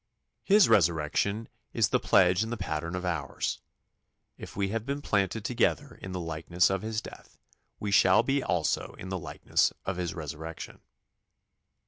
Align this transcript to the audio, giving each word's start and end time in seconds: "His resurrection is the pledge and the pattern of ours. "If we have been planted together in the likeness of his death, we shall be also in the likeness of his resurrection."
"His 0.53 0.67
resurrection 0.67 1.47
is 1.73 1.89
the 1.89 1.99
pledge 1.99 2.41
and 2.41 2.51
the 2.51 2.57
pattern 2.57 2.95
of 2.95 3.05
ours. 3.05 3.59
"If 4.35 4.55
we 4.55 4.69
have 4.69 4.83
been 4.83 4.99
planted 5.03 5.45
together 5.45 5.93
in 6.01 6.11
the 6.11 6.19
likeness 6.19 6.71
of 6.71 6.81
his 6.81 7.01
death, 7.03 7.37
we 7.79 7.91
shall 7.91 8.23
be 8.23 8.41
also 8.41 8.95
in 8.97 9.09
the 9.09 9.19
likeness 9.19 9.71
of 9.85 9.97
his 9.97 10.15
resurrection." 10.15 10.79